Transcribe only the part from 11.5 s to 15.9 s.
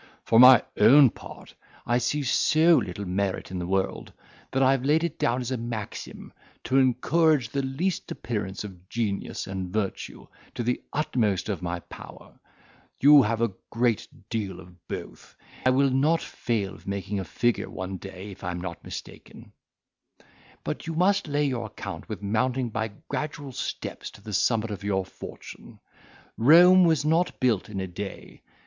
my power: you have a great deal of both; and